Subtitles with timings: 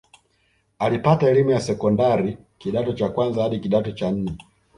[0.79, 4.37] Alipata elimu ya sekondari kidato cha kwanza hadi kidato cha nne